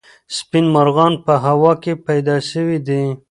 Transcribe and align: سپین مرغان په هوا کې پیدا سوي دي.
سپین 0.37 0.65
مرغان 0.75 1.13
په 1.25 1.33
هوا 1.45 1.71
کې 1.83 1.93
پیدا 2.07 2.35
سوي 2.51 2.77
دي. 2.87 3.03